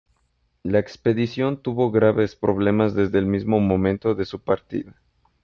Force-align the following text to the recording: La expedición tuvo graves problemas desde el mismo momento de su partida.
La 0.63 0.79
expedición 0.79 1.61
tuvo 1.61 1.91
graves 1.91 2.35
problemas 2.35 2.95
desde 2.95 3.19
el 3.19 3.27
mismo 3.27 3.59
momento 3.59 4.15
de 4.15 4.25
su 4.25 4.39
partida. 4.39 4.99